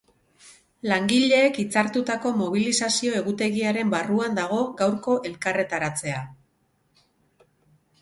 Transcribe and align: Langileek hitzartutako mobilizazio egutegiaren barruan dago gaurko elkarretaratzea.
Langileek 0.91 1.59
hitzartutako 1.63 2.31
mobilizazio 2.39 3.15
egutegiaren 3.21 3.95
barruan 3.95 4.43
dago 4.43 4.61
gaurko 4.83 5.21
elkarretaratzea. 5.33 6.29